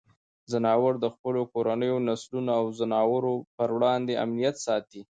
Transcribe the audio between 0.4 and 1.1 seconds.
ځناور د